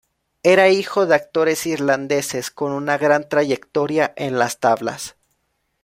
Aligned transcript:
Era 0.41 0.69
hijo 0.69 1.05
de 1.05 1.13
actores 1.13 1.67
irlandeses 1.67 2.49
con 2.49 2.71
una 2.71 2.97
gran 2.97 3.29
trayectoria 3.29 4.11
en 4.15 4.39
las 4.39 4.59
tablas. 4.59 5.15